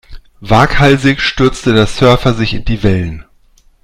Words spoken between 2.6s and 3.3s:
die Wellen.